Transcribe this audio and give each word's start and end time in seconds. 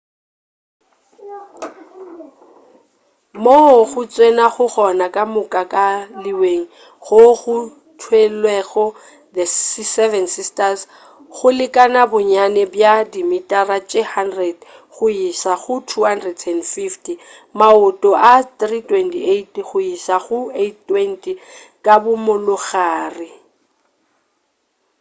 moo 3.43 3.75
go 3.91 4.01
tsenwago 4.13 4.65
gona 4.73 5.05
ka 5.15 5.23
moka 5.35 5.63
ka 5.73 5.85
leweng 6.23 6.65
goo 7.05 7.33
go 7.41 7.55
theelwego 8.01 8.85
the 9.35 9.43
seven 9.95 10.25
sisters 10.35 10.79
go 11.35 11.47
lekana 11.59 12.01
bonnyane 12.11 12.61
bja 12.73 12.93
dimitara 13.11 13.77
tše 13.89 14.01
100 14.13 14.57
go 14.93 15.05
iša 15.27 15.53
go 15.61 15.75
250 15.89 17.13
maoto 17.59 18.09
a 18.31 18.33
328 18.59 19.67
go 19.69 19.77
iša 19.95 20.15
go 20.25 20.37
820 20.97 21.31
ka 21.85 21.95
bo 22.03 22.11
molagare 22.25 23.29